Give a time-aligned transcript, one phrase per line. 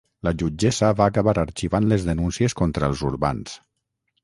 [0.27, 3.57] La jutgessa va acabar arxivant les denúncies contra els urbans.